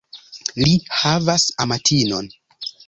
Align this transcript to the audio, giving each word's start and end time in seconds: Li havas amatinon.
Li 0.63 0.71
havas 1.01 1.47
amatinon. 1.67 2.35